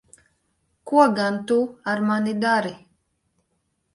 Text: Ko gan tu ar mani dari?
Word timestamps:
Ko 0.87 0.97
gan 1.17 1.35
tu 1.47 1.57
ar 1.91 1.99
mani 2.07 2.33
dari? 2.43 2.75